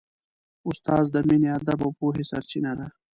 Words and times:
استاد 0.69 1.03
د 1.13 1.15
مینې، 1.27 1.49
ادب 1.57 1.79
او 1.85 1.91
پوهې 1.99 2.23
سرچینه 2.31 2.71
ده. 2.79 2.87